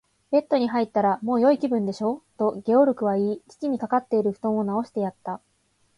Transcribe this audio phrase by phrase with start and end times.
[0.31, 5.41] 「ベッドに入ったら、もうよい気分でしょう？」と、ゲオルクは言い、父にかかっているふとんをなおしてやった。